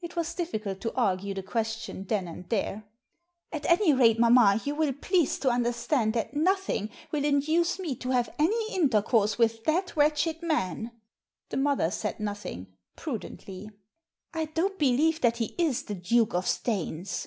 [0.00, 2.84] It was difficult to argue the question then and there.
[3.50, 7.96] At any rate, mamma, you will please to under stand that nothing will induce me
[7.96, 10.92] to have any inter course with that wretched man."
[11.48, 13.68] The mother said nothing— prudently."
[14.32, 17.26] I don't believe that he is the Duke of Staines."